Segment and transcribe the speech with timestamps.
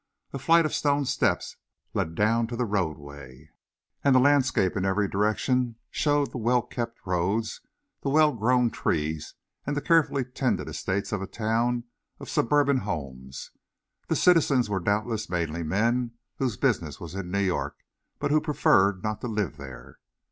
[0.33, 1.57] A flight of stone steps
[1.93, 3.51] led down to the roadway,
[4.03, 7.61] and the landscape in every direction showed the well kept roads,
[8.01, 11.83] the well grown trees and the carefully tended estates of a town
[12.19, 13.51] of suburban homes.
[14.07, 17.77] The citizens were doubtless mainly men whose business was in New York,
[18.17, 19.99] but who preferred not to live there.